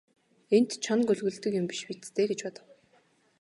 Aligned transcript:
Энд 0.55 0.69
чоно 0.85 1.03
гөлөглөдөг 1.07 1.53
юм 1.59 1.65
биш 1.71 1.81
биз 1.87 2.07
дээ 2.15 2.25
гэж 2.29 2.39
бодов. 2.45 2.65